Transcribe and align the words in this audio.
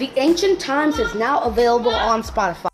The 0.00 0.10
Ancient 0.18 0.58
Times 0.58 0.98
is 0.98 1.14
now 1.14 1.42
available 1.42 1.90
on 1.90 2.22
Spotify. 2.22 2.69